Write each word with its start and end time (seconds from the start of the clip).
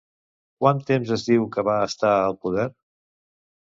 Quant 0.63 0.79
temps 0.87 1.11
es 1.17 1.25
diu 1.29 1.45
que 1.57 1.65
va 1.69 1.77
estar 1.91 2.17
al 2.23 2.39
poder? 2.47 2.67